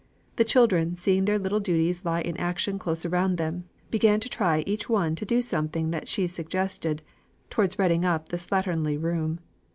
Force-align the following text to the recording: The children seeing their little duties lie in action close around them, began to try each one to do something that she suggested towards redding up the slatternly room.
The 0.37 0.43
children 0.43 0.95
seeing 0.95 1.25
their 1.25 1.37
little 1.37 1.59
duties 1.59 2.03
lie 2.03 2.21
in 2.21 2.35
action 2.37 2.79
close 2.79 3.05
around 3.05 3.35
them, 3.37 3.65
began 3.91 4.19
to 4.21 4.29
try 4.29 4.63
each 4.65 4.89
one 4.89 5.13
to 5.13 5.27
do 5.27 5.43
something 5.43 5.91
that 5.91 6.07
she 6.07 6.25
suggested 6.25 7.03
towards 7.51 7.77
redding 7.77 8.03
up 8.03 8.29
the 8.29 8.37
slatternly 8.37 8.97
room. 8.99 9.41